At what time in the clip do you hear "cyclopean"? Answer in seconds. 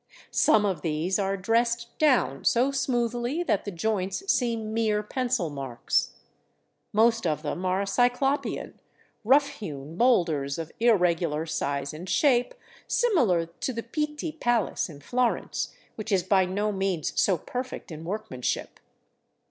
7.85-8.79